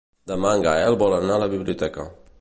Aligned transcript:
Demà 0.31 0.53
en 0.59 0.63
Gaël 0.67 0.97
vol 1.03 1.15
anar 1.19 1.37
a 1.37 1.43
la 1.47 1.51
biblioteca. 1.55 2.11